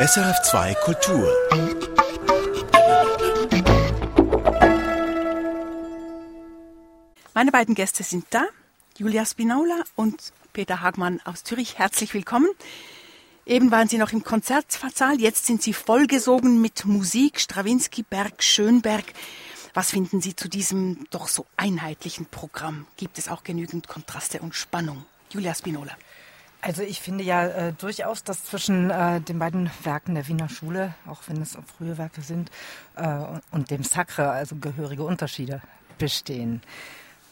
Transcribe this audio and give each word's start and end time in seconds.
SRF2 0.00 0.74
Kultur. 0.76 1.30
Meine 7.34 7.52
beiden 7.52 7.74
Gäste 7.74 8.02
sind 8.02 8.24
da, 8.30 8.46
Julia 8.96 9.26
Spinola 9.26 9.84
und 9.96 10.32
Peter 10.54 10.80
Hagmann 10.80 11.20
aus 11.24 11.44
Zürich. 11.44 11.78
Herzlich 11.78 12.14
willkommen. 12.14 12.48
Eben 13.44 13.70
waren 13.70 13.88
Sie 13.88 13.98
noch 13.98 14.14
im 14.14 14.24
Konzertsaal, 14.24 15.20
jetzt 15.20 15.44
sind 15.44 15.60
Sie 15.60 15.74
vollgesogen 15.74 16.62
mit 16.62 16.86
Musik, 16.86 17.38
Strawinski, 17.38 18.02
Berg, 18.02 18.42
Schönberg. 18.42 19.04
Was 19.74 19.90
finden 19.90 20.22
Sie 20.22 20.34
zu 20.34 20.48
diesem 20.48 21.06
doch 21.10 21.28
so 21.28 21.44
einheitlichen 21.58 22.24
Programm? 22.24 22.86
Gibt 22.96 23.18
es 23.18 23.28
auch 23.28 23.44
genügend 23.44 23.86
Kontraste 23.86 24.40
und 24.40 24.54
Spannung? 24.54 25.04
Julia 25.30 25.54
Spinola. 25.54 25.94
Also 26.62 26.82
ich 26.82 27.00
finde 27.00 27.24
ja 27.24 27.46
äh, 27.46 27.72
durchaus, 27.72 28.22
dass 28.22 28.44
zwischen 28.44 28.90
äh, 28.90 29.20
den 29.20 29.38
beiden 29.38 29.70
Werken 29.82 30.14
der 30.14 30.28
Wiener 30.28 30.48
Schule, 30.48 30.94
auch 31.06 31.22
wenn 31.26 31.40
es 31.40 31.56
frühe 31.78 31.96
Werke 31.96 32.20
sind, 32.20 32.50
äh, 32.96 33.24
und 33.50 33.70
dem 33.70 33.82
Sacre, 33.82 34.30
also 34.30 34.56
gehörige 34.56 35.04
Unterschiede 35.04 35.62
bestehen. 35.98 36.60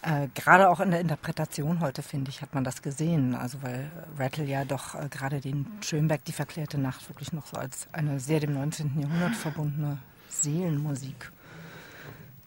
Äh, 0.01 0.29
gerade 0.35 0.71
auch 0.71 0.81
in 0.81 0.93
der 0.93 1.01
Interpretation 1.01 1.81
heute, 1.81 2.03
finde 2.03 2.31
ich, 2.31 2.41
hat 2.41 2.55
man 2.55 2.65
das 2.65 2.81
gesehen. 2.81 3.35
Also 3.35 3.63
weil 3.63 3.91
Rattle 4.19 4.45
ja 4.45 4.65
doch 4.65 4.95
äh, 4.95 5.09
gerade 5.11 5.41
den 5.41 5.67
Schönberg, 5.83 6.25
die 6.25 6.33
verklärte 6.33 6.79
Nacht, 6.79 7.09
wirklich 7.11 7.33
noch 7.33 7.47
so 7.47 7.57
als 7.57 7.89
eine 7.93 8.21
sehr 8.21 8.41
dem 8.41 8.55
19. 8.55 9.01
Jahrhundert 9.01 9.35
verbundene 9.35 9.99
Seelenmusik 10.31 11.31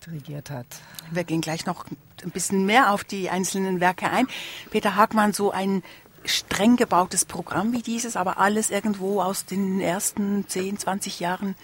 dirigiert 0.05 0.49
hat. 0.49 0.65
Wir 1.11 1.23
gehen 1.25 1.41
gleich 1.41 1.65
noch 1.65 1.85
ein 2.23 2.31
bisschen 2.31 2.65
mehr 2.65 2.91
auf 2.91 3.03
die 3.03 3.29
einzelnen 3.29 3.79
Werke 3.79 4.09
ein. 4.09 4.27
Peter 4.71 4.95
Hagmann, 4.95 5.33
so 5.33 5.51
ein 5.51 5.83
streng 6.25 6.75
gebautes 6.75 7.25
Programm 7.25 7.73
wie 7.73 7.81
dieses, 7.81 8.15
aber 8.15 8.37
alles 8.37 8.69
irgendwo 8.69 9.21
aus 9.21 9.45
den 9.45 9.81
ersten 9.81 10.47
10, 10.47 10.79
20 10.79 11.19
Jahren 11.19 11.55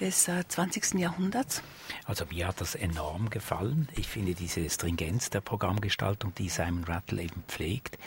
des 0.00 0.28
äh, 0.28 0.46
20. 0.46 0.94
Jahrhunderts? 0.94 1.62
Also 2.04 2.24
mir 2.26 2.48
hat 2.48 2.60
das 2.60 2.74
enorm 2.74 3.30
gefallen. 3.30 3.88
Ich 3.96 4.08
finde 4.08 4.34
diese 4.34 4.68
Stringenz 4.68 5.30
der 5.30 5.40
Programmgestaltung, 5.40 6.34
die 6.34 6.48
Simon 6.48 6.84
Rattle 6.84 7.22
eben 7.22 7.42
pflegt, 7.48 7.98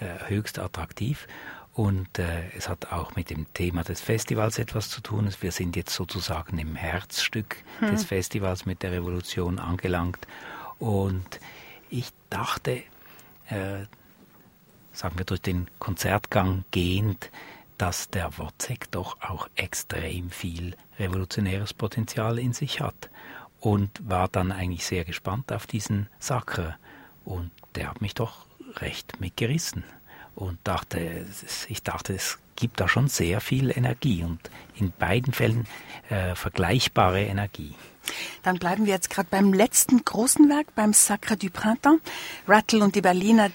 äh, 0.00 0.28
höchst 0.28 0.58
attraktiv. 0.58 1.26
Und 1.74 2.18
äh, 2.18 2.50
es 2.56 2.68
hat 2.68 2.92
auch 2.92 3.14
mit 3.14 3.30
dem 3.30 3.46
Thema 3.54 3.84
des 3.84 4.00
Festivals 4.00 4.58
etwas 4.58 4.90
zu 4.90 5.00
tun. 5.00 5.32
Wir 5.40 5.52
sind 5.52 5.76
jetzt 5.76 5.94
sozusagen 5.94 6.58
im 6.58 6.74
Herzstück 6.74 7.56
hm. 7.78 7.90
des 7.92 8.04
Festivals 8.04 8.66
mit 8.66 8.82
der 8.82 8.92
Revolution 8.92 9.60
angelangt. 9.60 10.26
Und 10.80 11.38
ich 11.88 12.08
dachte, 12.30 12.82
äh, 13.48 13.86
sagen 14.92 15.18
wir, 15.18 15.24
durch 15.24 15.42
den 15.42 15.68
Konzertgang 15.78 16.64
gehend, 16.70 17.30
dass 17.76 18.10
der 18.10 18.36
Wozzeck 18.38 18.90
doch 18.90 19.20
auch 19.20 19.48
extrem 19.54 20.30
viel 20.30 20.76
revolutionäres 20.98 21.72
Potenzial 21.74 22.38
in 22.38 22.52
sich 22.52 22.80
hat 22.80 23.08
und 23.60 23.90
war 24.08 24.28
dann 24.28 24.52
eigentlich 24.52 24.84
sehr 24.84 25.04
gespannt 25.04 25.52
auf 25.52 25.66
diesen 25.66 26.08
Sacker 26.18 26.76
und 27.24 27.50
der 27.74 27.90
hat 27.90 28.00
mich 28.00 28.14
doch 28.14 28.46
recht 28.76 29.20
mitgerissen 29.20 29.84
und 30.34 30.58
dachte, 30.64 31.26
ich 31.68 31.82
dachte, 31.82 32.14
es 32.14 32.38
gibt 32.56 32.80
da 32.80 32.88
schon 32.88 33.08
sehr 33.08 33.40
viel 33.40 33.76
Energie 33.76 34.24
und 34.24 34.38
in 34.76 34.92
beiden 34.92 35.32
Fällen 35.32 35.66
äh, 36.10 36.34
vergleichbare 36.34 37.22
Energie. 37.22 37.74
Dann 38.42 38.58
bleiben 38.58 38.86
wir 38.86 38.94
jetzt 38.94 39.10
gerade 39.10 39.28
beim 39.30 39.52
letzten 39.52 40.04
großen 40.04 40.48
Werk, 40.48 40.74
beim 40.74 40.92
Sacre 40.92 41.36
du 41.36 41.50
Printemps. 41.50 42.02
Rattle 42.46 42.82
und 42.82 42.94
die 42.94 43.00
Berliner 43.00 43.50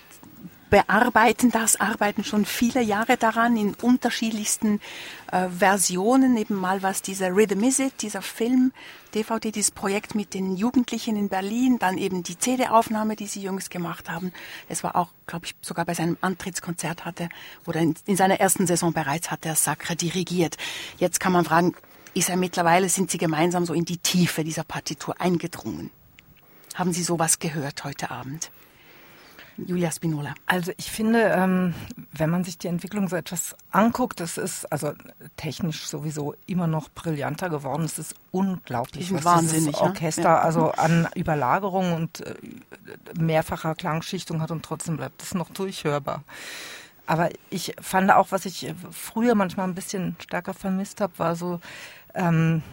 bearbeiten 0.74 1.52
das, 1.52 1.80
arbeiten 1.80 2.24
schon 2.24 2.46
viele 2.46 2.82
Jahre 2.82 3.16
daran 3.16 3.56
in 3.58 3.76
unterschiedlichsten 3.76 4.82
äh, 5.32 5.48
Versionen. 5.48 6.36
Eben 6.36 6.56
mal 6.56 6.82
was 6.82 7.04
dieser 7.04 7.28
Rhythm 7.30 7.62
Is 7.62 7.78
It, 7.78 8.02
dieser 8.02 8.24
Film, 8.24 8.74
DVD, 9.14 9.52
dieses 9.52 9.70
Projekt 9.70 10.16
mit 10.16 10.34
den 10.34 10.58
Jugendlichen 10.58 11.16
in 11.16 11.30
Berlin, 11.30 11.78
dann 11.78 12.00
eben 12.00 12.24
die 12.24 12.40
CD-Aufnahme, 12.40 13.16
die 13.16 13.28
sie 13.28 13.44
jüngst 13.44 13.70
gemacht 13.70 14.10
haben. 14.10 14.34
Es 14.68 14.84
war 14.84 14.96
auch, 14.96 15.10
glaube 15.28 15.46
ich, 15.46 15.54
sogar 15.62 15.86
bei 15.86 15.94
seinem 15.94 16.18
Antrittskonzert 16.22 17.06
hatte 17.06 17.30
oder 17.68 17.80
in, 17.80 17.94
in 18.08 18.18
seiner 18.18 18.40
ersten 18.40 18.66
Saison 18.66 18.94
bereits 18.94 19.30
hat 19.30 19.46
er 19.46 19.54
Sacre 19.54 19.96
dirigiert. 19.96 20.58
Jetzt 20.98 21.20
kann 21.20 21.34
man 21.34 21.46
fragen, 21.46 21.76
ist 22.16 22.30
er 22.30 22.36
mittlerweile, 22.36 22.90
sind 22.90 23.12
sie 23.12 23.20
gemeinsam 23.20 23.68
so 23.68 23.76
in 23.76 23.86
die 23.86 24.00
Tiefe 24.00 24.44
dieser 24.44 24.64
Partitur 24.64 25.22
eingedrungen? 25.22 25.92
Haben 26.74 26.94
Sie 26.94 27.04
sowas 27.04 27.38
gehört 27.38 27.84
heute 27.84 28.10
Abend? 28.10 28.50
Julia 29.58 29.92
Spinola. 29.92 30.34
Also 30.46 30.72
ich 30.78 30.92
finde, 30.92 31.32
ähm, 31.36 31.74
wenn 32.12 32.30
man 32.30 32.44
sich 32.44 32.58
die 32.58 32.68
Entwicklung 32.68 33.08
so 33.08 33.16
etwas 33.16 33.56
anguckt, 33.72 34.20
das 34.20 34.38
ist 34.38 34.72
also 34.72 34.94
technisch 35.38 35.86
sowieso 35.86 36.36
immer 36.48 36.68
noch 36.68 36.90
brillanter 36.90 37.50
geworden. 37.50 37.84
Es 37.84 38.00
ist 38.00 38.16
unglaublich, 38.32 39.14
was 39.14 39.24
wahnsinnig, 39.24 39.76
dieses 39.76 39.82
Orchester 39.82 40.24
ja. 40.24 40.40
also 40.40 40.72
an 40.72 41.08
Überlagerung 41.16 41.94
und 41.94 42.22
äh, 42.22 42.36
mehrfacher 43.18 43.76
Klangschichtung 43.76 44.42
hat 44.42 44.52
und 44.52 44.64
trotzdem 44.64 44.98
bleibt 44.98 45.22
es 45.22 45.34
noch 45.34 45.50
durchhörbar. 45.50 46.24
Aber 47.06 47.30
ich 47.50 47.76
fand 47.82 48.12
auch, 48.12 48.32
was 48.32 48.46
ich 48.46 48.74
früher 48.92 49.36
manchmal 49.36 49.68
ein 49.68 49.76
bisschen 49.76 50.16
stärker 50.20 50.54
vermisst 50.54 51.02
habe, 51.02 51.14
war 51.18 51.36
so 51.36 51.60
ähm, 52.16 52.64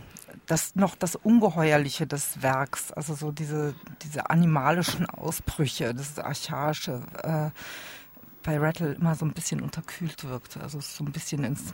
das 0.51 0.75
noch 0.75 0.97
das 0.97 1.15
Ungeheuerliche 1.15 2.09
des 2.09 2.43
Werks, 2.43 2.91
also 2.91 3.15
so 3.15 3.31
diese, 3.31 3.75
diese 4.03 4.31
animalischen 4.31 5.07
Ausbrüche, 5.07 5.95
das 5.95 6.19
Archaische, 6.19 7.03
äh, 7.23 7.51
bei 8.43 8.59
Rattle 8.59 8.95
immer 8.95 9.15
so 9.15 9.27
ein 9.27 9.33
bisschen 9.33 9.61
unterkühlt 9.61 10.25
wirkt, 10.25 10.57
also 10.57 10.81
so 10.81 11.05
ein 11.05 11.13
bisschen 11.13 11.45
ins 11.45 11.73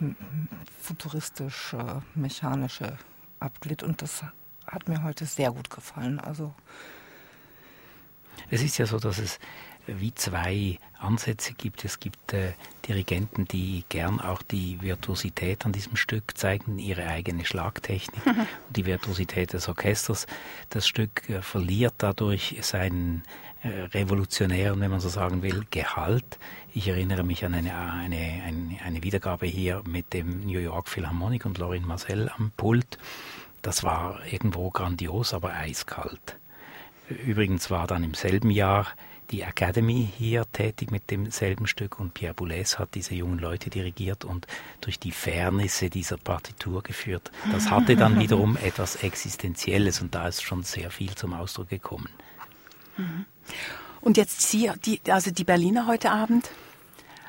futuristische, 0.79 2.03
mechanische 2.13 2.97
abglitt 3.39 3.81
und 3.81 4.01
das 4.01 4.23
hat 4.67 4.87
mir 4.87 5.01
heute 5.01 5.25
sehr 5.25 5.51
gut 5.51 5.69
gefallen. 5.69 6.19
Also 6.19 6.53
es 8.51 8.61
ist 8.61 8.77
ja 8.77 8.85
so, 8.85 8.99
dass 8.99 9.17
es 9.17 9.39
wie 9.87 10.13
zwei 10.13 10.79
Ansätze 10.99 11.53
gibt. 11.53 11.85
Es 11.85 11.99
gibt 11.99 12.33
äh, 12.33 12.53
Dirigenten, 12.87 13.45
die 13.45 13.83
gern 13.89 14.19
auch 14.19 14.41
die 14.41 14.81
Virtuosität 14.81 15.65
an 15.65 15.71
diesem 15.71 15.95
Stück 15.95 16.37
zeigen, 16.37 16.79
ihre 16.79 17.07
eigene 17.07 17.45
Schlagtechnik 17.45 18.25
und 18.25 18.75
die 18.75 18.85
Virtuosität 18.85 19.53
des 19.53 19.67
Orchesters. 19.67 20.27
Das 20.69 20.87
Stück 20.87 21.29
äh, 21.29 21.41
verliert 21.41 21.95
dadurch 21.99 22.57
seinen 22.61 23.23
äh, 23.63 23.69
revolutionären, 23.93 24.79
wenn 24.79 24.91
man 24.91 24.99
so 24.99 25.09
sagen 25.09 25.41
will, 25.41 25.65
Gehalt. 25.71 26.39
Ich 26.73 26.87
erinnere 26.87 27.23
mich 27.23 27.43
an 27.45 27.53
eine, 27.53 27.75
eine, 27.75 28.43
eine, 28.45 28.77
eine 28.83 29.03
Wiedergabe 29.03 29.45
hier 29.45 29.81
mit 29.87 30.13
dem 30.13 30.45
New 30.45 30.59
York 30.59 30.89
Philharmonic 30.89 31.45
und 31.45 31.57
Lorin 31.57 31.85
Marcel 31.85 32.29
am 32.29 32.51
Pult. 32.55 32.97
Das 33.61 33.83
war 33.83 34.19
irgendwo 34.31 34.69
grandios, 34.69 35.33
aber 35.33 35.53
eiskalt. 35.53 36.37
Übrigens 37.25 37.71
war 37.71 37.87
dann 37.87 38.03
im 38.03 38.13
selben 38.13 38.51
Jahr 38.51 38.87
die 39.31 39.41
Academy 39.41 40.07
hier 40.17 40.45
tätig 40.51 40.91
mit 40.91 41.11
demselben 41.11 41.67
Stück 41.67 41.99
und 41.99 42.13
Pierre 42.13 42.33
Boulez 42.33 42.79
hat 42.79 42.95
diese 42.95 43.13
jungen 43.15 43.39
Leute 43.39 43.69
dirigiert 43.69 44.23
und 44.25 44.47
durch 44.81 44.99
die 44.99 45.11
Fairnisse 45.11 45.89
dieser 45.89 46.17
Partitur 46.17 46.81
geführt. 46.83 47.31
Das 47.51 47.69
hatte 47.69 47.95
dann 47.95 48.19
wiederum 48.21 48.57
etwas 48.57 48.97
Existenzielles 48.97 50.01
und 50.01 50.15
da 50.15 50.27
ist 50.27 50.43
schon 50.43 50.63
sehr 50.63 50.91
viel 50.91 51.13
zum 51.15 51.33
Ausdruck 51.33 51.69
gekommen. 51.69 52.09
Mhm. 52.97 53.25
Und 54.01 54.17
jetzt 54.17 54.41
Sie, 54.41 54.71
die, 54.85 55.01
also 55.09 55.31
die 55.31 55.43
Berliner 55.43 55.87
heute 55.87 56.11
Abend? 56.11 56.49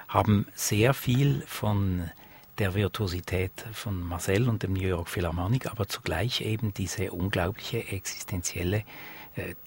Haben 0.06 0.47
sehr 0.54 0.94
viel 0.94 1.42
von 1.47 2.10
der 2.59 2.75
Virtuosität 2.75 3.53
von 3.72 4.00
Marcel 4.00 4.48
und 4.48 4.62
dem 4.62 4.72
New 4.72 4.86
York 4.86 5.09
Philharmonic, 5.09 5.66
aber 5.66 5.86
zugleich 5.86 6.41
eben 6.41 6.75
diese 6.75 7.12
unglaubliche 7.12 7.86
existenzielle 7.88 8.84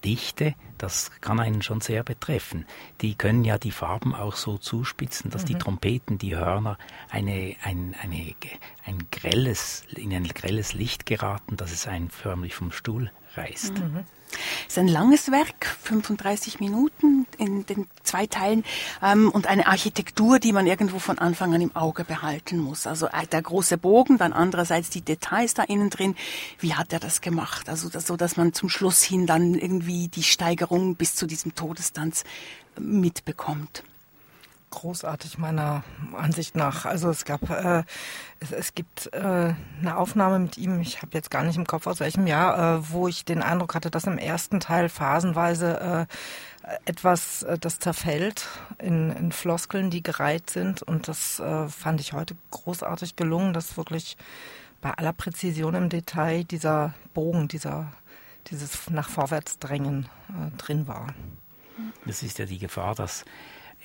Dichte, 0.03 0.55
das 0.77 1.11
kann 1.21 1.39
einen 1.39 1.61
schon 1.61 1.81
sehr 1.81 2.03
betreffen. 2.03 2.65
Die 3.01 3.15
können 3.15 3.43
ja 3.43 3.57
die 3.57 3.71
Farben 3.71 4.15
auch 4.15 4.35
so 4.35 4.57
zuspitzen, 4.57 5.31
dass 5.31 5.43
mhm. 5.43 5.47
die 5.47 5.55
Trompeten, 5.55 6.17
die 6.17 6.35
Hörner 6.35 6.77
eine, 7.09 7.55
ein, 7.63 7.95
eine, 8.01 8.35
ein 8.85 9.07
grelles, 9.11 9.83
in 9.95 10.13
ein 10.13 10.27
grelles 10.27 10.73
Licht 10.73 11.05
geraten, 11.05 11.57
dass 11.57 11.71
es 11.71 11.87
einen 11.87 12.09
förmlich 12.09 12.55
vom 12.55 12.71
Stuhl 12.71 13.11
reißt. 13.35 13.79
Mhm. 13.79 14.05
Es 14.71 14.77
ist 14.77 14.83
ein 14.83 14.87
langes 14.87 15.31
Werk, 15.31 15.65
35 15.83 16.61
Minuten 16.61 17.27
in 17.37 17.65
den 17.65 17.87
zwei 18.03 18.25
Teilen 18.25 18.63
ähm, 19.03 19.29
und 19.29 19.45
eine 19.45 19.67
Architektur, 19.67 20.39
die 20.39 20.53
man 20.53 20.65
irgendwo 20.65 20.97
von 20.97 21.19
Anfang 21.19 21.53
an 21.53 21.59
im 21.59 21.75
Auge 21.75 22.05
behalten 22.05 22.57
muss. 22.57 22.87
Also 22.87 23.07
äh, 23.07 23.27
der 23.29 23.41
große 23.41 23.77
Bogen, 23.77 24.17
dann 24.17 24.31
andererseits 24.31 24.89
die 24.89 25.01
Details 25.01 25.55
da 25.55 25.63
innen 25.63 25.89
drin. 25.89 26.15
Wie 26.59 26.73
hat 26.73 26.93
er 26.93 27.01
das 27.01 27.19
gemacht? 27.19 27.67
Also 27.67 27.89
das, 27.89 28.07
so, 28.07 28.15
dass 28.15 28.37
man 28.37 28.53
zum 28.53 28.69
Schluss 28.69 29.03
hin 29.03 29.27
dann 29.27 29.55
irgendwie 29.55 30.07
die 30.07 30.23
Steigerung 30.23 30.95
bis 30.95 31.15
zu 31.15 31.27
diesem 31.27 31.53
Todestanz 31.53 32.23
mitbekommt. 32.79 33.83
Großartig 34.71 35.37
meiner 35.37 35.83
Ansicht 36.17 36.55
nach. 36.55 36.85
Also 36.85 37.09
es 37.09 37.25
gab, 37.25 37.49
äh, 37.49 37.83
es, 38.39 38.51
es, 38.51 38.73
gibt 38.73 39.13
äh, 39.13 39.53
eine 39.79 39.97
Aufnahme 39.97 40.39
mit 40.39 40.57
ihm, 40.57 40.79
ich 40.79 41.01
habe 41.01 41.11
jetzt 41.13 41.29
gar 41.29 41.43
nicht 41.43 41.57
im 41.57 41.67
Kopf 41.67 41.85
aus 41.85 41.99
welchem 41.99 42.25
Jahr, 42.25 42.77
äh, 42.77 42.91
wo 42.91 43.07
ich 43.07 43.23
den 43.23 43.43
Eindruck 43.43 43.75
hatte, 43.75 43.91
dass 43.91 44.05
im 44.05 44.17
ersten 44.17 44.59
Teil 44.59 44.89
phasenweise 44.89 46.07
äh, 46.63 46.69
etwas, 46.85 47.43
äh, 47.43 47.59
das 47.59 47.79
zerfällt 47.79 48.47
in, 48.79 49.11
in, 49.11 49.31
Floskeln, 49.31 49.91
die 49.91 50.01
gereiht 50.01 50.49
sind. 50.49 50.81
Und 50.81 51.07
das 51.07 51.39
äh, 51.39 51.67
fand 51.67 52.01
ich 52.01 52.13
heute 52.13 52.35
großartig 52.49 53.15
gelungen, 53.15 53.53
dass 53.53 53.77
wirklich 53.77 54.17
bei 54.81 54.91
aller 54.91 55.13
Präzision 55.13 55.75
im 55.75 55.89
Detail 55.89 56.43
dieser 56.43 56.95
Bogen, 57.13 57.47
dieser, 57.47 57.91
dieses 58.47 58.89
nach 58.89 59.09
vorwärts 59.09 59.59
drängen 59.59 60.09
drin 60.57 60.87
war. 60.87 61.13
Das 62.05 62.23
ist 62.23 62.39
ja 62.39 62.45
die 62.45 62.57
Gefahr, 62.57 62.95
dass 62.95 63.21
äh, 63.21 63.25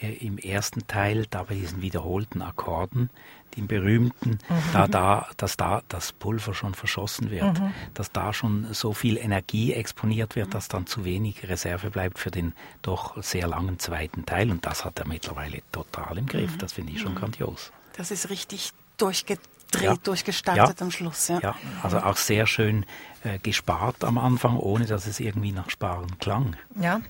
im 0.01 0.39
ersten 0.39 0.87
Teil, 0.87 1.27
da 1.31 1.45
bei 1.45 1.55
diesen 1.55 1.81
wiederholten 1.81 2.43
Akkorden, 2.43 3.11
den 3.57 3.67
berühmten, 3.67 4.39
mhm. 4.49 4.63
da, 4.73 4.87
da, 4.87 5.29
dass 5.37 5.57
da 5.57 5.83
das 5.89 6.13
Pulver 6.13 6.53
schon 6.53 6.75
verschossen 6.75 7.31
wird, 7.31 7.59
mhm. 7.59 7.73
dass 7.95 8.13
da 8.13 8.33
schon 8.33 8.67
so 8.73 8.93
viel 8.93 9.17
Energie 9.17 9.73
exponiert 9.73 10.37
wird, 10.37 10.53
dass 10.55 10.69
dann 10.69 10.87
zu 10.87 11.05
wenig 11.05 11.49
Reserve 11.49 11.91
bleibt 11.91 12.19
für 12.19 12.31
den 12.31 12.53
doch 12.83 13.23
sehr 13.23 13.47
langen 13.47 13.79
zweiten 13.79 14.27
Teil. 14.27 14.51
Und 14.51 14.67
das 14.67 14.85
hat 14.85 14.99
er 14.99 15.07
mittlerweile 15.07 15.63
total 15.73 16.19
im 16.19 16.27
Griff. 16.27 16.53
Mhm. 16.53 16.59
Das 16.59 16.75
finde 16.75 16.93
ich 16.93 17.01
schon 17.01 17.13
mhm. 17.13 17.19
grandios. 17.19 17.73
Das 17.97 18.11
ist 18.11 18.29
richtig 18.29 18.73
durchgedreht, 18.99 19.83
ja. 19.83 19.97
durchgestartet 19.97 20.81
ja. 20.81 20.85
am 20.85 20.91
Schluss. 20.91 21.29
Ja. 21.29 21.41
ja, 21.41 21.57
also 21.83 21.99
auch 21.99 22.19
sehr 22.19 22.47
schön 22.47 22.85
äh, 23.25 23.39
gespart 23.39 24.05
am 24.05 24.19
Anfang, 24.19 24.59
ohne 24.59 24.85
dass 24.85 25.07
es 25.07 25.19
irgendwie 25.21 25.53
nach 25.53 25.71
Sparen 25.71 26.19
klang. 26.19 26.57
Ja, 26.79 27.01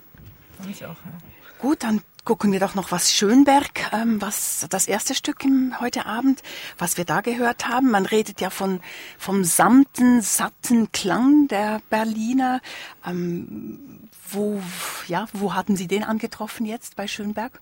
ich 0.71 0.85
auch. 0.85 0.91
Ja. 0.91 1.13
Gut, 1.59 1.83
dann 1.83 2.03
gucken 2.27 2.53
wir 2.53 2.61
doch 2.61 2.75
noch 2.75 2.91
was 2.91 3.15
Schönberg, 3.15 3.93
ähm, 3.93 4.21
was 4.21 4.67
das 4.69 4.89
erste 4.89 5.15
Stück 5.15 5.45
im, 5.45 5.81
heute 5.81 6.07
Abend, 6.07 6.43
was 6.77 6.99
wir 6.99 7.05
da 7.05 7.23
gehört 7.23 7.69
haben. 7.69 7.91
Man 7.91 8.05
redet 8.05 8.41
ja 8.41 8.51
von 8.51 8.81
vom 9.17 9.45
samten, 9.45 10.21
satten 10.21 10.91
Klang 10.93 11.47
der 11.49 11.81
Berliner. 11.89 12.61
Ähm, 13.07 14.09
wo, 14.29 14.61
ja, 15.07 15.27
wo 15.33 15.55
hatten 15.55 15.77
Sie 15.77 15.87
den 15.87 16.03
angetroffen 16.03 16.67
jetzt 16.67 16.97
bei 16.97 17.07
Schönberg? 17.07 17.61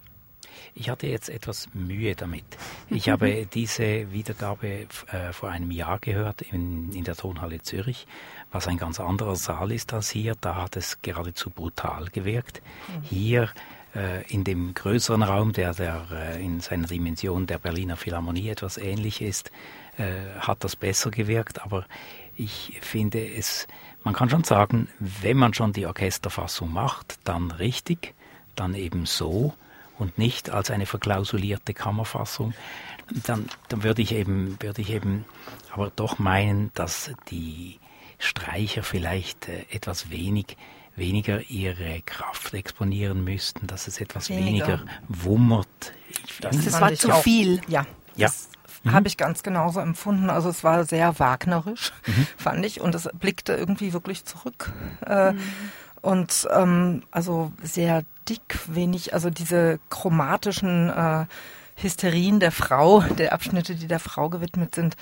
Ich 0.74 0.88
hatte 0.88 1.08
jetzt 1.08 1.28
etwas 1.28 1.68
Mühe 1.74 2.14
damit. 2.14 2.44
Ich 2.88 3.08
habe 3.10 3.46
diese 3.46 4.10
Wiedergabe 4.12 4.86
äh, 5.12 5.32
vor 5.32 5.50
einem 5.50 5.70
Jahr 5.72 5.98
gehört 5.98 6.40
in, 6.40 6.90
in 6.92 7.04
der 7.04 7.16
Tonhalle 7.16 7.60
Zürich, 7.60 8.06
was 8.50 8.66
ein 8.66 8.78
ganz 8.78 8.98
anderer 8.98 9.36
Saal 9.36 9.72
ist 9.72 9.92
als 9.92 10.08
hier. 10.08 10.34
Da 10.40 10.56
hat 10.56 10.76
es 10.76 11.02
geradezu 11.02 11.50
brutal 11.50 12.06
gewirkt. 12.06 12.62
Mhm. 12.88 13.02
Hier 13.02 13.50
in 14.28 14.44
dem 14.44 14.74
größeren 14.74 15.22
Raum, 15.22 15.52
der, 15.52 15.74
der 15.74 16.06
äh, 16.12 16.44
in 16.44 16.60
seiner 16.60 16.86
Dimension 16.86 17.46
der 17.46 17.58
Berliner 17.58 17.96
Philharmonie 17.96 18.48
etwas 18.48 18.76
ähnlich 18.76 19.22
ist, 19.22 19.50
äh, 19.98 20.38
hat 20.40 20.64
das 20.64 20.76
besser 20.76 21.10
gewirkt. 21.10 21.62
Aber 21.62 21.86
ich 22.36 22.78
finde 22.80 23.26
es, 23.26 23.68
man 24.02 24.14
kann 24.14 24.30
schon 24.30 24.44
sagen, 24.44 24.88
wenn 24.98 25.36
man 25.36 25.54
schon 25.54 25.72
die 25.72 25.86
Orchesterfassung 25.86 26.72
macht, 26.72 27.18
dann 27.24 27.50
richtig, 27.52 28.14
dann 28.56 28.74
eben 28.74 29.06
so 29.06 29.54
und 29.98 30.18
nicht 30.18 30.50
als 30.50 30.70
eine 30.70 30.86
verklausulierte 30.86 31.74
Kammerfassung, 31.74 32.54
dann, 33.26 33.48
dann 33.68 33.82
würde 33.82 34.02
ich 34.02 34.12
eben, 34.12 34.56
würde 34.60 34.82
ich 34.82 34.90
eben 34.90 35.24
aber 35.72 35.92
doch 35.94 36.18
meinen, 36.18 36.70
dass 36.74 37.12
die 37.30 37.78
Streicher 38.18 38.82
vielleicht 38.82 39.48
äh, 39.48 39.64
etwas 39.70 40.10
wenig 40.10 40.56
weniger 40.96 41.40
ihre 41.50 42.00
Kraft 42.02 42.54
exponieren 42.54 43.24
müssten, 43.24 43.66
dass 43.66 43.88
es 43.88 44.00
etwas 44.00 44.28
weniger, 44.28 44.66
weniger 44.66 44.84
wummert. 45.08 45.92
Ich 46.26 46.38
das, 46.40 46.64
das 46.64 46.80
war 46.80 46.94
zu 46.94 47.12
auch, 47.12 47.22
viel. 47.22 47.60
Ja, 47.68 47.86
ja. 48.16 48.30
Mhm. 48.84 48.92
habe 48.92 49.08
ich 49.08 49.16
ganz 49.16 49.42
genauso 49.42 49.80
empfunden. 49.80 50.30
Also 50.30 50.50
es 50.50 50.62
war 50.62 50.84
sehr 50.84 51.18
wagnerisch, 51.18 51.92
mhm. 52.06 52.26
fand 52.36 52.64
ich, 52.64 52.80
und 52.80 52.94
es 52.94 53.08
blickte 53.14 53.54
irgendwie 53.54 53.92
wirklich 53.92 54.24
zurück. 54.24 54.72
Äh, 55.06 55.32
mhm. 55.32 55.40
Und 56.00 56.46
ähm, 56.54 57.02
also 57.10 57.52
sehr 57.62 58.04
dick, 58.28 58.58
wenig, 58.66 59.14
also 59.14 59.30
diese 59.30 59.80
chromatischen 59.88 60.90
äh, 60.90 61.24
Hysterien 61.76 62.40
der 62.40 62.52
Frau, 62.52 63.00
der 63.00 63.32
Abschnitte, 63.32 63.74
die 63.74 63.86
der 63.86 64.00
Frau 64.00 64.28
gewidmet 64.28 64.74
sind, 64.74 64.96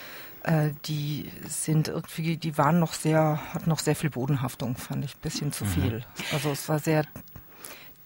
äh, 0.45 0.71
die 0.87 1.31
sind 1.47 1.89
irgendwie, 1.89 2.37
die 2.37 2.59
waren 2.59 2.81
noch 2.81 2.95
sehr, 2.95 3.41
hat 3.55 3.67
noch 3.67 3.79
sehr 3.79 3.95
viel 3.95 4.11
Bodenhaftung, 4.11 4.77
fand 4.77 5.05
ich, 5.05 5.15
ein 5.15 5.21
bisschen 5.21 5.53
zu 5.53 5.65
mhm. 5.65 5.69
viel. 5.69 6.05
Also 6.33 6.51
es 6.51 6.69
war 6.69 6.79
sehr 6.79 7.05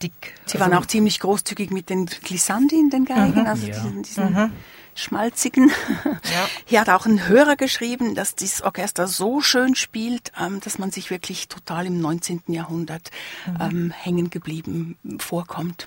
dick. 0.03 0.35
Sie 0.45 0.59
also, 0.59 0.71
waren 0.71 0.83
auch 0.83 0.87
ziemlich 0.87 1.21
großzügig 1.21 1.71
mit 1.71 1.89
den 1.89 2.07
Glissandi 2.07 2.77
in 2.77 2.91
den 2.91 3.05
Geigen, 3.05 3.41
mhm. 3.41 3.47
also 3.47 3.67
ja. 3.67 3.75
diesen, 3.75 4.03
diesen 4.03 4.33
mhm. 4.33 4.53
schmalzigen. 4.95 5.71
Ja. 6.05 6.49
Hier 6.65 6.81
hat 6.81 6.91
auch 6.91 7.07
ein 7.07 7.29
Hörer 7.29 7.57
geschrieben, 7.57 8.15
dass 8.15 8.35
dieses 8.35 8.61
Orchester 8.63 9.07
so 9.07 9.41
schön 9.41 9.77
spielt, 9.77 10.33
ähm, 10.41 10.61
dass 10.61 10.79
man 10.79 10.91
sich 10.91 11.11
wirklich 11.11 11.49
total 11.49 11.87
im 11.87 12.01
19. 12.01 12.43
Jahrhundert 12.49 13.11
mhm. 13.47 13.57
ähm, 13.61 13.91
hängen 13.91 14.31
geblieben 14.31 14.97
vorkommt. 15.19 15.87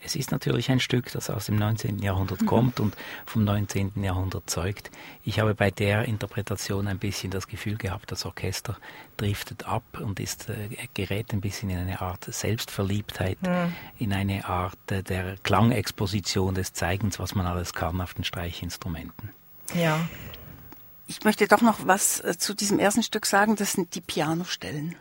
Es 0.00 0.16
ist 0.16 0.30
natürlich 0.30 0.70
ein 0.70 0.80
Stück, 0.80 1.10
das 1.12 1.30
aus 1.30 1.46
dem 1.46 1.56
19. 1.56 1.98
Jahrhundert 1.98 2.42
mhm. 2.42 2.46
kommt 2.46 2.80
und 2.80 2.96
vom 3.26 3.44
19. 3.44 4.02
Jahrhundert 4.02 4.48
zeugt. 4.48 4.90
Ich 5.24 5.40
habe 5.40 5.54
bei 5.54 5.70
der 5.70 6.04
Interpretation 6.04 6.86
ein 6.86 6.98
bisschen 6.98 7.30
das 7.30 7.48
Gefühl 7.48 7.76
gehabt, 7.76 8.12
das 8.12 8.24
Orchester 8.24 8.76
driftet 9.16 9.66
ab 9.66 9.82
und 10.00 10.20
ist, 10.20 10.48
äh, 10.48 10.68
gerät 10.94 11.32
ein 11.32 11.40
bisschen 11.40 11.70
in 11.70 11.78
eine 11.78 12.00
Art 12.00 12.24
Selbstverliebtheit, 12.24 13.40
mhm. 13.42 13.74
in 13.98 14.12
eine 14.12 14.44
Art 14.46 14.78
äh, 14.90 15.02
der 15.02 15.36
Klangexposition 15.42 16.54
des 16.54 16.72
Zeigens, 16.72 17.18
was 17.18 17.34
man 17.34 17.46
alles 17.46 17.72
kann 17.72 18.00
auf 18.00 18.14
den 18.14 18.24
Streichinstrumenten. 18.24 19.30
Ja. 19.74 20.08
Ich 21.06 21.24
möchte 21.24 21.48
doch 21.48 21.62
noch 21.62 21.86
was 21.86 22.20
äh, 22.20 22.36
zu 22.38 22.54
diesem 22.54 22.78
ersten 22.78 23.02
Stück 23.02 23.26
sagen, 23.26 23.56
das 23.56 23.72
sind 23.72 23.94
die 23.94 24.00
Pianostellen. 24.00 24.94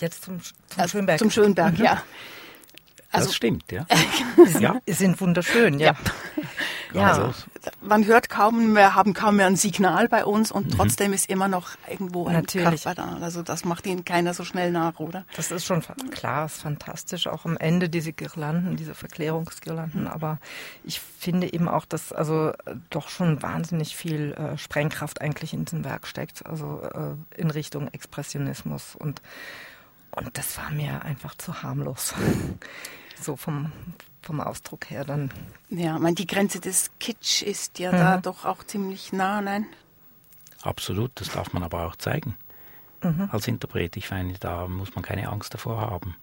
Jetzt 0.00 0.24
zum, 0.24 0.40
zum 0.68 0.88
Schönberg. 0.88 1.18
Zum 1.18 1.30
Schönberg, 1.30 1.78
mhm. 1.78 1.84
ja. 1.84 2.02
Also, 3.12 3.26
das 3.26 3.36
stimmt, 3.36 3.72
ja. 3.72 3.86
ja. 4.60 4.80
sind 4.86 5.20
wunderschön, 5.20 5.78
ja. 5.80 5.96
ja. 6.92 7.12
Also. 7.12 7.34
Man 7.82 8.06
hört 8.06 8.30
kaum 8.30 8.72
mehr, 8.72 8.94
haben 8.94 9.14
kaum 9.14 9.36
mehr 9.36 9.46
ein 9.46 9.56
Signal 9.56 10.08
bei 10.08 10.24
uns 10.24 10.50
und 10.52 10.68
mhm. 10.68 10.70
trotzdem 10.70 11.12
ist 11.12 11.28
immer 11.28 11.48
noch 11.48 11.70
irgendwo 11.88 12.26
ein 12.26 12.34
Natürlich. 12.34 12.84
Körper 12.84 13.02
da. 13.02 13.18
Also 13.20 13.42
das 13.42 13.64
macht 13.64 13.86
ihnen 13.86 14.04
keiner 14.04 14.32
so 14.32 14.44
schnell 14.44 14.70
nach, 14.70 14.98
oder? 15.00 15.26
Das 15.36 15.50
ist 15.50 15.66
schon 15.66 15.82
klar, 16.10 16.46
ist 16.46 16.62
fantastisch. 16.62 17.26
Auch 17.26 17.44
am 17.44 17.56
Ende 17.56 17.88
diese 17.88 18.12
Girlanden, 18.12 18.76
diese 18.76 18.94
Verklärungsgirlanden. 18.94 20.06
Aber 20.06 20.38
ich 20.84 21.00
finde 21.00 21.52
eben 21.52 21.68
auch, 21.68 21.84
dass 21.84 22.12
also 22.12 22.52
doch 22.88 23.08
schon 23.08 23.42
wahnsinnig 23.42 23.96
viel 23.96 24.32
äh, 24.32 24.56
Sprengkraft 24.56 25.20
eigentlich 25.20 25.52
in 25.52 25.64
diesem 25.64 25.84
Werk 25.84 26.06
steckt. 26.06 26.46
Also 26.46 26.80
äh, 26.82 27.40
in 27.40 27.50
Richtung 27.50 27.88
Expressionismus 27.88 28.94
und 28.94 29.20
und 30.12 30.36
das 30.36 30.56
war 30.58 30.70
mir 30.70 31.02
einfach 31.04 31.34
zu 31.36 31.62
harmlos. 31.62 32.14
so 33.20 33.36
vom, 33.36 33.72
vom 34.22 34.40
Ausdruck 34.40 34.90
her 34.90 35.04
dann. 35.04 35.30
Ja, 35.68 35.96
ich 35.96 36.00
meine, 36.02 36.14
die 36.14 36.26
Grenze 36.26 36.60
des 36.60 36.90
Kitsch 36.98 37.42
ist 37.42 37.78
ja 37.78 37.92
mhm. 37.92 37.96
da 37.96 38.16
doch 38.18 38.44
auch 38.44 38.64
ziemlich 38.64 39.12
nah, 39.12 39.40
nein? 39.40 39.66
Absolut, 40.62 41.12
das 41.14 41.30
darf 41.30 41.52
man 41.52 41.62
aber 41.62 41.86
auch 41.86 41.96
zeigen. 41.96 42.36
Mhm. 43.02 43.28
Als 43.30 43.48
Interpret, 43.48 43.96
ich 43.96 44.10
meine, 44.10 44.34
da 44.38 44.66
muss 44.66 44.94
man 44.94 45.04
keine 45.04 45.28
Angst 45.28 45.54
davor 45.54 45.80
haben. 45.80 46.16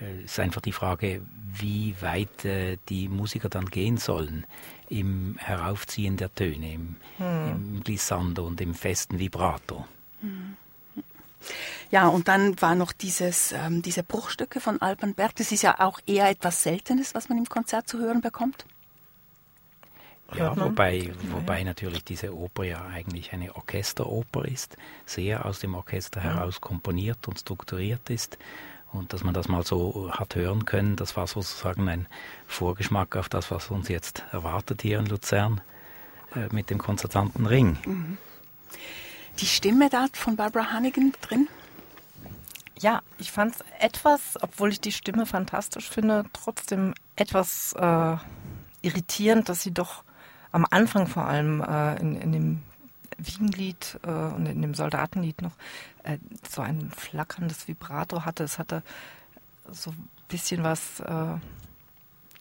Äh, 0.00 0.22
es 0.24 0.32
ist 0.32 0.40
einfach 0.40 0.60
die 0.60 0.72
Frage, 0.72 1.22
wie 1.52 1.94
weit 2.00 2.44
äh, 2.44 2.78
die 2.88 3.08
Musiker 3.08 3.48
dann 3.48 3.66
gehen 3.66 3.96
sollen 3.96 4.46
im 4.88 5.36
Heraufziehen 5.38 6.16
der 6.16 6.34
Töne, 6.34 6.74
im, 6.74 6.96
mhm. 7.18 7.74
im 7.74 7.84
Glissando 7.84 8.46
und 8.46 8.60
im 8.60 8.74
festen 8.74 9.18
Vibrato. 9.18 9.86
Mhm. 11.92 11.96
Ja, 11.96 12.08
und 12.08 12.28
dann 12.28 12.60
war 12.60 12.74
noch 12.74 12.92
dieses, 12.92 13.52
ähm, 13.52 13.82
diese 13.82 14.02
Bruchstücke 14.02 14.60
von 14.60 14.80
Alban 14.80 15.14
Berg. 15.14 15.36
Das 15.36 15.52
ist 15.52 15.62
ja 15.62 15.78
auch 15.80 16.00
eher 16.06 16.28
etwas 16.28 16.62
Seltenes, 16.62 17.14
was 17.14 17.28
man 17.28 17.38
im 17.38 17.46
Konzert 17.46 17.88
zu 17.88 17.98
hören 17.98 18.20
bekommt. 18.20 18.64
Ja, 20.34 20.56
wobei, 20.56 21.12
wobei 21.30 21.62
natürlich 21.62 22.04
diese 22.04 22.34
Oper 22.34 22.64
ja 22.64 22.86
eigentlich 22.86 23.34
eine 23.34 23.54
Orchesteroper 23.54 24.46
ist, 24.46 24.78
sehr 25.04 25.44
aus 25.44 25.60
dem 25.60 25.74
Orchester 25.74 26.22
heraus 26.22 26.62
komponiert 26.62 27.28
und 27.28 27.38
strukturiert 27.38 28.08
ist. 28.08 28.38
Und 28.92 29.12
dass 29.12 29.24
man 29.24 29.34
das 29.34 29.48
mal 29.48 29.64
so 29.64 30.10
hat 30.10 30.34
hören 30.34 30.64
können, 30.64 30.96
das 30.96 31.16
war 31.16 31.26
sozusagen 31.26 31.88
ein 31.88 32.06
Vorgeschmack 32.46 33.16
auf 33.16 33.28
das, 33.28 33.50
was 33.50 33.70
uns 33.70 33.88
jetzt 33.88 34.22
erwartet 34.32 34.80
hier 34.82 34.98
in 34.98 35.06
Luzern 35.06 35.60
äh, 36.34 36.48
mit 36.50 36.70
dem 36.70 36.78
konzertanten 36.78 37.44
Ring. 37.44 37.78
Mhm. 37.84 38.18
Die 39.38 39.46
Stimme 39.46 39.90
da 39.90 40.06
von 40.12 40.36
Barbara 40.36 40.72
Hannigan 40.72 41.12
drin? 41.22 41.48
Ja, 42.82 43.00
ich 43.18 43.30
fand 43.30 43.54
es 43.54 43.64
etwas, 43.78 44.36
obwohl 44.42 44.70
ich 44.70 44.80
die 44.80 44.90
Stimme 44.90 45.24
fantastisch 45.24 45.88
finde, 45.88 46.24
trotzdem 46.32 46.94
etwas 47.14 47.74
äh, 47.74 48.16
irritierend, 48.82 49.48
dass 49.48 49.62
sie 49.62 49.72
doch 49.72 50.02
am 50.50 50.66
Anfang 50.68 51.06
vor 51.06 51.26
allem 51.26 51.62
äh, 51.62 52.00
in, 52.00 52.20
in 52.20 52.32
dem 52.32 52.62
Wiegenlied 53.18 54.00
äh, 54.02 54.10
und 54.10 54.46
in 54.46 54.62
dem 54.62 54.74
Soldatenlied 54.74 55.42
noch 55.42 55.52
äh, 56.02 56.18
so 56.50 56.60
ein 56.60 56.90
flackerndes 56.90 57.68
Vibrato 57.68 58.24
hatte. 58.24 58.42
Es 58.42 58.58
hatte 58.58 58.82
so 59.70 59.90
ein 59.90 60.08
bisschen 60.26 60.64
was, 60.64 60.98
äh, 60.98 61.36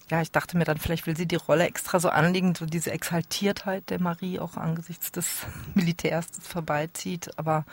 ja, 0.10 0.21
ich 0.24 0.31
dachte 0.31 0.57
mir 0.57 0.63
dann, 0.63 0.79
vielleicht 0.79 1.05
will 1.05 1.15
sie 1.15 1.27
die 1.27 1.36
Rolle 1.36 1.67
extra 1.67 2.00
so 2.00 2.10
anlegen, 2.10 2.55
so 2.55 2.65
diese 2.65 2.91
Exaltiertheit 2.91 3.91
der 3.91 4.01
Marie 4.01 4.39
auch 4.39 4.57
angesichts 4.57 5.12
des 5.12 5.45
Militärs, 5.75 6.31
das 6.31 6.48
vorbeizieht. 6.48 7.38
Aber 7.38 7.63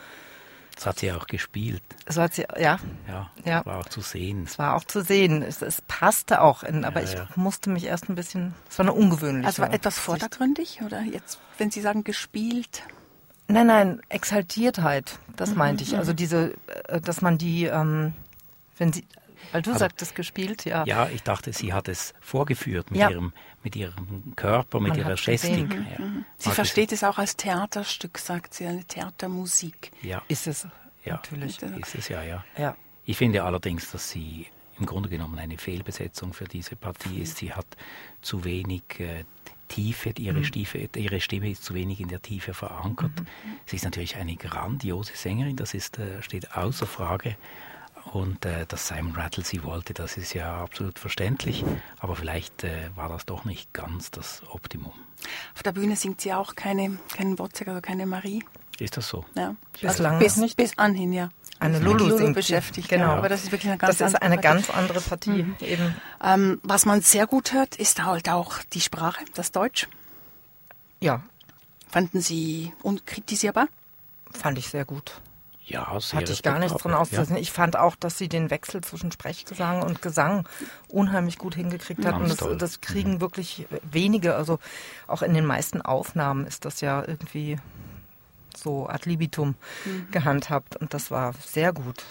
das 0.79 0.85
hat 0.85 0.99
sie 0.99 1.11
auch 1.11 1.27
gespielt. 1.27 1.81
So 2.07 2.21
hat 2.21 2.33
sie, 2.33 2.45
ja. 2.57 2.79
Ja, 3.05 3.29
ja. 3.43 3.65
war 3.65 3.79
auch 3.79 3.89
zu 3.89 3.99
sehen. 3.99 4.43
Es 4.45 4.57
war 4.57 4.75
auch 4.75 4.85
zu 4.85 5.03
sehen. 5.03 5.41
Es, 5.41 5.61
es 5.61 5.81
passte 5.81 6.39
auch, 6.39 6.63
in, 6.63 6.85
aber 6.85 7.03
ja, 7.03 7.27
ich 7.29 7.35
musste 7.35 7.69
mich 7.69 7.83
erst 7.83 8.07
ein 8.07 8.15
bisschen, 8.15 8.53
es 8.69 8.79
war 8.79 8.85
eine 8.85 8.93
ungewöhnliche. 8.93 9.45
Also 9.45 9.61
war 9.61 9.73
etwas 9.73 9.99
vordergründig 9.99 10.79
oder 10.85 11.01
jetzt, 11.01 11.37
wenn 11.57 11.69
Sie 11.69 11.81
sagen 11.81 12.05
gespielt? 12.05 12.83
Nein, 13.49 13.67
nein, 13.67 14.01
Exaltiertheit, 14.07 15.19
das 15.35 15.49
mhm, 15.49 15.57
meinte 15.57 15.83
ich. 15.83 15.97
Also 15.97 16.13
mhm. 16.13 16.15
diese, 16.15 16.53
äh, 16.87 17.01
dass 17.01 17.21
man 17.21 17.37
die, 17.37 17.65
ähm, 17.65 18.13
wenn 18.77 18.93
sie, 18.93 19.05
weil 19.51 19.61
du 19.61 19.71
Aber, 19.71 19.79
sagtest 19.79 20.15
gespielt, 20.15 20.65
ja. 20.65 20.83
Ja, 20.85 21.09
ich 21.09 21.23
dachte, 21.23 21.53
sie 21.53 21.73
hat 21.73 21.87
es 21.87 22.13
vorgeführt 22.19 22.91
mit, 22.91 22.99
ja. 22.99 23.09
ihrem, 23.09 23.33
mit 23.63 23.75
ihrem 23.75 24.35
Körper, 24.35 24.79
mit 24.79 24.89
Man 24.89 24.99
ihrer 24.99 25.15
Gestik. 25.15 25.69
Mhm. 25.69 25.87
Ja. 25.97 26.05
Mhm. 26.05 26.25
Sie 26.37 26.51
versteht 26.51 26.91
es 26.91 27.03
auch 27.03 27.17
als 27.17 27.35
Theaterstück, 27.35 28.17
sagt 28.17 28.53
sie, 28.53 28.65
eine 28.65 28.83
Theatermusik. 28.83 29.91
Ja. 30.01 30.21
Ist 30.27 30.47
es, 30.47 30.67
ja. 31.05 31.13
natürlich. 31.13 31.61
Ist 31.61 31.95
es 31.95 32.09
ja, 32.09 32.23
ja. 32.23 32.43
ja. 32.57 32.75
Ich 33.05 33.17
finde 33.17 33.43
allerdings, 33.43 33.91
dass 33.91 34.09
sie 34.09 34.47
im 34.79 34.85
Grunde 34.85 35.09
genommen 35.09 35.37
eine 35.39 35.57
Fehlbesetzung 35.57 36.33
für 36.33 36.45
diese 36.45 36.75
Partie 36.75 37.21
ist. 37.21 37.37
Sie 37.37 37.53
hat 37.53 37.67
zu 38.21 38.45
wenig 38.45 38.83
äh, 38.99 39.25
Tiefe, 39.67 40.13
ihre, 40.17 40.39
mhm. 40.39 40.43
Stiefel, 40.43 40.89
ihre 40.95 41.21
Stimme 41.21 41.49
ist 41.51 41.63
zu 41.63 41.73
wenig 41.73 41.99
in 41.99 42.07
der 42.07 42.21
Tiefe 42.21 42.53
verankert. 42.53 43.11
Mhm. 43.19 43.59
Sie 43.65 43.75
ist 43.75 43.85
natürlich 43.85 44.15
eine 44.15 44.35
grandiose 44.35 45.13
Sängerin, 45.15 45.55
das 45.55 45.73
ist, 45.73 45.99
äh, 45.99 46.21
steht 46.21 46.55
außer 46.55 46.87
Frage. 46.87 47.35
Und 48.05 48.45
äh, 48.45 48.65
dass 48.65 48.87
Simon 48.87 49.15
Rattle 49.15 49.43
sie 49.43 49.63
wollte, 49.63 49.93
das 49.93 50.17
ist 50.17 50.33
ja 50.33 50.61
absolut 50.61 50.99
verständlich. 50.99 51.63
Aber 51.99 52.15
vielleicht 52.15 52.63
äh, 52.63 52.89
war 52.95 53.09
das 53.09 53.25
doch 53.25 53.45
nicht 53.45 53.73
ganz 53.73 54.11
das 54.11 54.41
Optimum. 54.49 54.93
Auf 55.55 55.63
der 55.63 55.73
Bühne 55.73 55.95
singt 55.95 56.21
sie 56.21 56.33
auch 56.33 56.55
keine, 56.55 56.97
keinen 57.13 57.37
Wozzeck, 57.37 57.67
also 57.67 57.81
keine 57.81 58.05
Marie. 58.05 58.43
Ist 58.79 58.97
das 58.97 59.09
so? 59.09 59.25
Ja. 59.35 59.55
Bislang 59.81 60.13
also 60.13 60.23
bis, 60.23 60.37
nicht? 60.37 60.57
Bis 60.57 60.77
anhin, 60.77 61.13
ja. 61.13 61.29
Eine 61.59 61.79
Lulu, 61.79 62.07
Lulu 62.07 62.33
beschäftigt, 62.33 62.87
genau. 62.87 63.07
Ja. 63.07 63.15
Aber 63.17 63.27
das 63.27 63.43
ist 63.43 63.51
wirklich 63.51 63.69
eine 63.69 63.77
ganz, 63.77 63.97
das 63.97 64.13
ist 64.13 64.21
eine 64.21 64.37
ganz 64.37 64.69
andere 64.69 65.01
Partie. 65.01 65.43
Mhm. 65.43 65.55
Eben. 65.59 65.95
Ähm, 66.23 66.61
was 66.63 66.85
man 66.85 67.01
sehr 67.01 67.27
gut 67.27 67.51
hört, 67.51 67.75
ist 67.75 68.01
halt 68.03 68.29
auch 68.29 68.59
die 68.71 68.79
Sprache, 68.79 69.25
das 69.33 69.51
Deutsch. 69.51 69.89
Ja. 71.01 71.21
Fanden 71.89 72.21
Sie 72.21 72.71
unkritisierbar? 72.81 73.67
Fand 74.31 74.57
ich 74.57 74.69
sehr 74.69 74.85
gut. 74.85 75.21
Ja, 75.69 75.99
sehr 75.99 76.21
Hatte 76.21 76.33
ich 76.33 76.41
gar 76.41 76.57
nichts 76.57 76.81
drin 76.81 76.93
auszusetzen. 76.93 77.35
Ja. 77.35 77.41
Ich 77.41 77.51
fand 77.51 77.77
auch, 77.77 77.95
dass 77.95 78.17
sie 78.17 78.27
den 78.27 78.49
Wechsel 78.49 78.81
zwischen 78.81 79.11
Sprechgesang 79.11 79.83
und 79.83 80.01
Gesang 80.01 80.47
unheimlich 80.87 81.37
gut 81.37 81.53
hingekriegt 81.53 82.03
hat. 82.05 82.13
Ja, 82.13 82.17
und 82.17 82.29
das, 82.29 82.57
das, 82.57 82.81
kriegen 82.81 83.13
mhm. 83.13 83.21
wirklich 83.21 83.67
wenige. 83.83 84.35
Also 84.35 84.57
auch 85.05 85.21
in 85.21 85.35
den 85.35 85.45
meisten 85.45 85.81
Aufnahmen 85.83 86.47
ist 86.47 86.65
das 86.65 86.81
ja 86.81 87.03
irgendwie 87.05 87.57
so 88.57 88.87
ad 88.87 89.07
libitum 89.07 89.53
mhm. 89.85 90.07
gehandhabt. 90.09 90.75
Und 90.75 90.95
das 90.95 91.11
war 91.11 91.33
sehr 91.33 91.71
gut. 91.71 92.03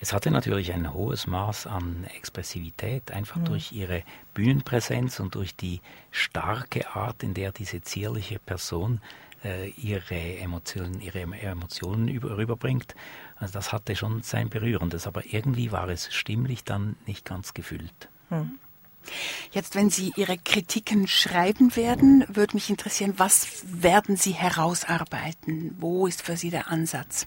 Es 0.00 0.12
hatte 0.12 0.30
natürlich 0.30 0.72
ein 0.72 0.92
hohes 0.92 1.26
Maß 1.26 1.66
an 1.66 2.06
Expressivität, 2.16 3.10
einfach 3.10 3.36
mhm. 3.36 3.44
durch 3.46 3.72
ihre 3.72 4.02
Bühnenpräsenz 4.32 5.20
und 5.20 5.34
durch 5.34 5.56
die 5.56 5.82
starke 6.10 6.94
Art, 6.94 7.22
in 7.22 7.34
der 7.34 7.52
diese 7.52 7.82
zierliche 7.82 8.38
Person 8.38 9.00
äh, 9.44 9.68
ihre 9.70 10.38
Emotionen, 10.38 11.00
ihre 11.00 11.20
Emotionen 11.20 12.08
über, 12.08 12.36
rüberbringt. 12.36 12.94
Also 13.36 13.52
das 13.52 13.72
hatte 13.72 13.94
schon 13.96 14.22
sein 14.22 14.48
Berührendes, 14.48 15.06
aber 15.06 15.22
irgendwie 15.24 15.72
war 15.72 15.88
es 15.88 16.12
stimmlich 16.12 16.64
dann 16.64 16.96
nicht 17.06 17.24
ganz 17.24 17.54
gefüllt. 17.54 18.08
Hm. 18.30 18.58
Jetzt, 19.52 19.74
wenn 19.74 19.90
Sie 19.90 20.12
Ihre 20.16 20.38
Kritiken 20.38 21.06
schreiben 21.06 21.76
werden, 21.76 22.24
würde 22.28 22.54
mich 22.54 22.70
interessieren, 22.70 23.14
was 23.18 23.62
werden 23.64 24.16
Sie 24.16 24.32
herausarbeiten? 24.32 25.76
Wo 25.78 26.06
ist 26.06 26.22
für 26.22 26.36
Sie 26.36 26.50
der 26.50 26.68
Ansatz? 26.68 27.26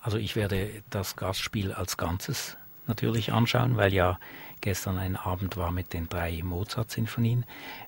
Also 0.00 0.18
ich 0.18 0.36
werde 0.36 0.82
das 0.90 1.16
Gastspiel 1.16 1.72
als 1.72 1.96
Ganzes 1.96 2.56
natürlich 2.86 3.32
anschauen, 3.32 3.76
weil 3.76 3.92
ja 3.92 4.18
gestern 4.62 4.96
ein 4.96 5.16
Abend 5.16 5.58
war 5.58 5.70
mit 5.70 5.92
den 5.92 6.08
drei 6.08 6.40
Mozart-Sinfonien. 6.42 7.44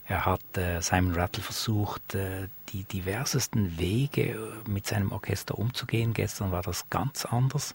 Er 0.06 0.26
hat 0.26 0.58
äh, 0.58 0.80
Simon 0.82 1.14
Rattle 1.14 1.42
versucht, 1.42 2.14
äh, 2.14 2.48
die 2.70 2.84
diversesten 2.84 3.78
Wege 3.78 4.32
äh, 4.32 4.38
mit 4.68 4.86
seinem 4.86 5.12
Orchester 5.12 5.58
umzugehen. 5.58 6.12
Gestern 6.12 6.52
war 6.52 6.62
das 6.62 6.90
ganz 6.90 7.24
anders. 7.24 7.74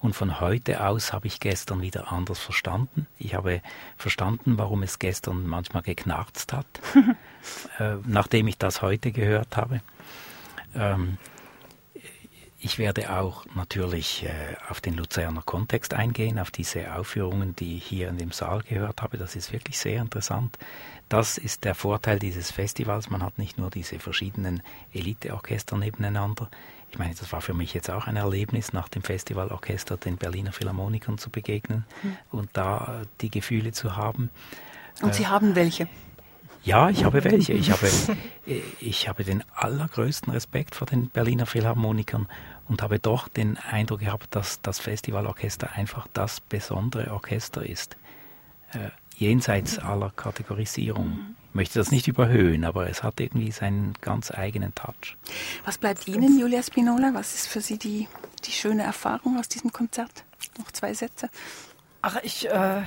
Und 0.00 0.14
von 0.14 0.40
heute 0.40 0.84
aus 0.84 1.12
habe 1.12 1.26
ich 1.26 1.40
gestern 1.40 1.82
wieder 1.82 2.12
anders 2.12 2.38
verstanden. 2.38 3.06
Ich 3.18 3.34
habe 3.34 3.62
verstanden, 3.96 4.56
warum 4.56 4.82
es 4.82 4.98
gestern 4.98 5.46
manchmal 5.46 5.82
geknarzt 5.82 6.52
hat, 6.52 6.66
äh, 7.78 7.96
nachdem 8.04 8.48
ich 8.48 8.58
das 8.58 8.82
heute 8.82 9.12
gehört 9.12 9.56
habe. 9.56 9.80
Ähm, 10.74 11.18
ich 12.60 12.78
werde 12.78 13.16
auch 13.16 13.46
natürlich 13.54 14.24
äh, 14.24 14.56
auf 14.68 14.80
den 14.80 14.94
Luzerner 14.94 15.42
Kontext 15.42 15.94
eingehen, 15.94 16.38
auf 16.38 16.50
diese 16.50 16.94
Aufführungen, 16.94 17.54
die 17.54 17.76
ich 17.76 17.84
hier 17.84 18.08
in 18.08 18.18
dem 18.18 18.32
Saal 18.32 18.62
gehört 18.62 19.00
habe. 19.00 19.16
Das 19.16 19.36
ist 19.36 19.52
wirklich 19.52 19.78
sehr 19.78 20.00
interessant. 20.00 20.58
Das 21.08 21.38
ist 21.38 21.64
der 21.64 21.76
Vorteil 21.76 22.18
dieses 22.18 22.50
Festivals. 22.50 23.10
Man 23.10 23.22
hat 23.22 23.38
nicht 23.38 23.58
nur 23.58 23.70
diese 23.70 24.00
verschiedenen 24.00 24.62
Eliteorchester 24.92 25.76
nebeneinander. 25.76 26.48
Ich 26.90 26.98
meine, 26.98 27.14
das 27.14 27.32
war 27.32 27.42
für 27.42 27.54
mich 27.54 27.74
jetzt 27.74 27.90
auch 27.90 28.06
ein 28.06 28.16
Erlebnis, 28.16 28.72
nach 28.72 28.88
dem 28.88 29.02
Festivalorchester 29.02 29.96
den 29.96 30.16
Berliner 30.16 30.52
Philharmonikern 30.52 31.18
zu 31.18 31.30
begegnen 31.30 31.84
mhm. 32.02 32.16
und 32.32 32.50
da 32.54 33.02
die 33.20 33.30
Gefühle 33.30 33.72
zu 33.72 33.96
haben. 33.96 34.30
Und 35.00 35.14
Sie 35.14 35.24
äh, 35.24 35.26
haben 35.26 35.54
welche? 35.54 35.86
Ja, 36.64 36.90
ich 36.90 37.04
habe 37.04 37.24
welche. 37.24 37.52
Ich 37.52 37.70
habe, 37.70 37.88
ich 38.80 39.08
habe 39.08 39.24
den 39.24 39.44
allergrößten 39.54 40.32
Respekt 40.32 40.74
vor 40.74 40.86
den 40.86 41.08
Berliner 41.08 41.46
Philharmonikern 41.46 42.28
und 42.68 42.82
habe 42.82 42.98
doch 42.98 43.28
den 43.28 43.56
Eindruck 43.56 44.00
gehabt, 44.00 44.34
dass 44.34 44.60
das 44.60 44.78
Festivalorchester 44.78 45.72
einfach 45.72 46.06
das 46.12 46.40
besondere 46.40 47.12
Orchester 47.12 47.64
ist. 47.64 47.96
Äh, 48.72 48.90
jenseits 49.16 49.78
aller 49.78 50.10
Kategorisierung. 50.10 51.34
Ich 51.48 51.54
möchte 51.54 51.78
das 51.78 51.90
nicht 51.90 52.06
überhöhen, 52.06 52.64
aber 52.64 52.88
es 52.88 53.02
hat 53.02 53.18
irgendwie 53.20 53.50
seinen 53.50 53.94
ganz 54.00 54.30
eigenen 54.30 54.74
Touch. 54.74 55.16
Was 55.64 55.78
bleibt 55.78 56.06
Ihnen, 56.06 56.38
Julia 56.38 56.62
Spinola? 56.62 57.10
Was 57.14 57.34
ist 57.34 57.48
für 57.48 57.60
Sie 57.60 57.78
die, 57.78 58.06
die 58.44 58.52
schöne 58.52 58.82
Erfahrung 58.82 59.38
aus 59.38 59.48
diesem 59.48 59.72
Konzert? 59.72 60.24
Noch 60.58 60.70
zwei 60.70 60.94
Sätze. 60.94 61.30
Ach, 62.02 62.16
ich, 62.22 62.48
äh, 62.48 62.82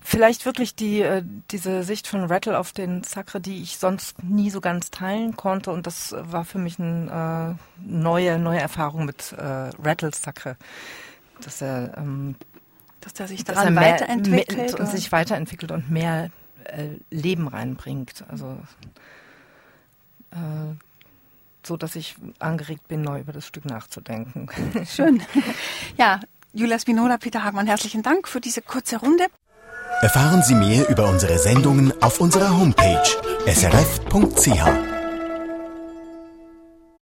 vielleicht 0.00 0.46
wirklich 0.46 0.74
die, 0.74 1.02
äh, 1.02 1.22
diese 1.50 1.82
Sicht 1.82 2.06
von 2.06 2.24
Rattle 2.24 2.58
auf 2.58 2.72
den 2.72 3.02
Sacre, 3.02 3.40
die 3.40 3.62
ich 3.62 3.78
sonst 3.78 4.22
nie 4.22 4.50
so 4.50 4.60
ganz 4.60 4.90
teilen 4.90 5.36
konnte. 5.36 5.70
Und 5.70 5.86
das 5.86 6.14
war 6.18 6.44
für 6.44 6.58
mich 6.58 6.78
eine 6.78 7.56
äh, 7.58 7.86
neue, 7.86 8.38
neue 8.38 8.60
Erfahrung 8.60 9.04
mit 9.04 9.32
äh, 9.32 9.70
Rattles 9.82 10.22
Sacre. 10.22 10.56
Dass 11.42 11.60
er, 11.60 11.96
ähm, 11.98 12.36
dass 13.00 13.18
er 13.20 13.28
sich 13.28 13.44
daran 13.44 13.74
dass 13.74 13.84
er 13.84 13.92
weiterentwickelt 13.92 14.80
und 14.80 14.88
sich 14.88 15.12
weiterentwickelt 15.12 15.70
und 15.70 15.90
mehr 15.90 16.30
äh, 16.64 16.88
Leben 17.10 17.48
reinbringt. 17.48 18.24
Also 18.28 18.56
äh, 20.30 20.36
so, 21.66 21.76
dass 21.76 21.96
ich 21.96 22.16
angeregt 22.38 22.86
bin, 22.88 23.02
neu 23.02 23.20
über 23.20 23.32
das 23.32 23.46
Stück 23.46 23.64
nachzudenken. 23.64 24.48
Schön. 24.86 25.22
Ja, 25.96 26.20
Julia 26.56 26.78
Spinola, 26.78 27.18
Peter 27.18 27.44
Hagmann, 27.44 27.66
herzlichen 27.66 28.02
Dank 28.02 28.26
für 28.26 28.40
diese 28.40 28.62
kurze 28.62 28.96
Runde. 28.96 29.26
Erfahren 30.00 30.42
Sie 30.42 30.54
mehr 30.54 30.88
über 30.88 31.06
unsere 31.06 31.38
Sendungen 31.38 31.92
auf 32.02 32.18
unserer 32.18 32.58
Homepage 32.58 33.02
srf.ch. 33.46 34.85